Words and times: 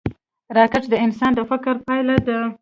راکټ 0.57 0.83
د 0.89 0.93
انسان 1.05 1.31
د 1.35 1.39
فکر 1.49 1.75
پایله 1.87 2.17
ده 2.27 2.39